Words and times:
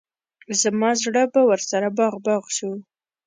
زما 0.61 0.89
زړه 1.01 1.23
به 1.33 1.41
ورسره 1.49 1.87
باغ 1.97 2.13
باغ 2.25 2.43
شو. 2.57 2.71